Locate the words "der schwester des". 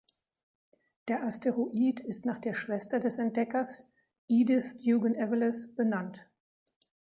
2.39-3.19